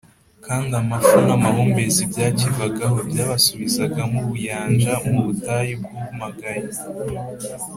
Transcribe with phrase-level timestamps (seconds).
[0.45, 6.63] kandi amafu n’amahumbezi byakivagaho byabasubizagamo ubuyanja mu butayu bwumagaye,